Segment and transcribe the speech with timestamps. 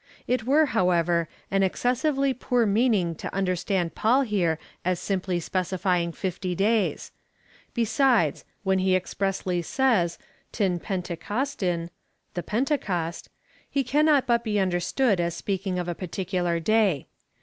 [0.25, 6.55] It were, however, an excessively poor meaning to understand Paul here as simply specifying fifty
[6.55, 7.11] days.
[7.75, 10.17] Besides, when he expressly says
[10.53, 11.89] t7)v irevrnr^Koarriv
[12.33, 13.29] (the Pentecost,)
[13.69, 17.05] he cannot but be understood as speaking of a particular day.